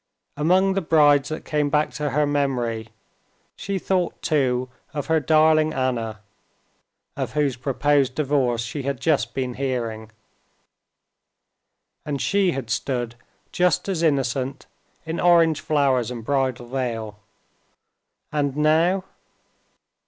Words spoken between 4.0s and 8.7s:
too of her darling Anna, of whose proposed divorce